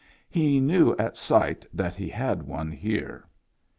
[0.31, 3.27] He knew at sight that he had one here.